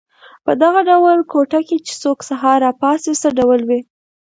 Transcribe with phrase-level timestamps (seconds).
[0.45, 3.81] په دغه ډول کوټه کې چې څوک سهار را پاڅي څه ډول وي.